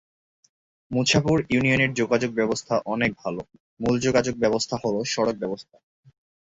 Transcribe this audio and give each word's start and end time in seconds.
মুছাপুর 0.91 1.37
ইউনিয়নের 1.49 1.91
যোগাযোগ 1.93 2.31
ব্যবস্থা 2.33 2.75
অনেক 2.85 3.11
ভাল, 3.17 3.35
মূল 3.79 3.95
যোগাযোগ 3.99 4.35
ব্যবস্থা 4.39 4.75
হলো 4.83 4.99
সড়ক 5.05 5.35
ব্যবস্থা। 5.37 5.75